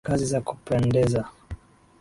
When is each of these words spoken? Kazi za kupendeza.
Kazi 0.05 0.25
za 0.25 0.41
kupendeza. 0.41 1.25